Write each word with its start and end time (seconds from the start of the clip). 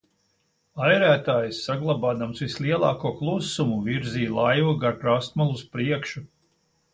Airētājs, 0.85 1.59
saglabādams 1.67 2.41
vislielāko 2.45 3.11
klusumu, 3.19 3.77
virzīja 3.91 4.33
laivu 4.39 4.73
gar 4.85 4.99
krastmalu 5.05 5.55
uz 5.59 5.63
priekšu. 5.77 6.25